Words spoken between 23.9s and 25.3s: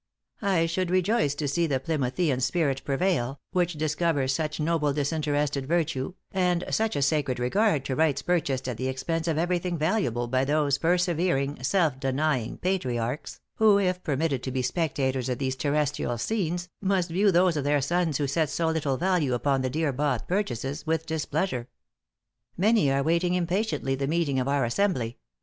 the meeting of our assembly.....